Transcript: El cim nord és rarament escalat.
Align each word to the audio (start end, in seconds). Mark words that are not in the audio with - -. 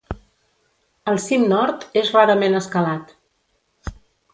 El 1.13 1.21
cim 1.27 1.45
nord 1.53 1.87
és 2.03 2.11
rarament 2.19 2.61
escalat. 2.65 3.17